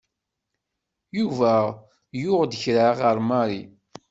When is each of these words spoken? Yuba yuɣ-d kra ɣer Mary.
Yuba 1.17 1.51
yuɣ-d 2.21 2.53
kra 2.61 2.87
ɣer 3.01 3.17
Mary. 3.29 3.61